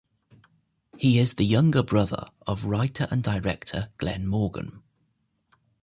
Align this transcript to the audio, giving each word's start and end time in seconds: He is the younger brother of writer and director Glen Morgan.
He 0.97 1.19
is 1.19 1.35
the 1.35 1.45
younger 1.45 1.83
brother 1.83 2.25
of 2.47 2.65
writer 2.65 3.07
and 3.11 3.21
director 3.21 3.91
Glen 3.99 4.25
Morgan. 4.25 4.81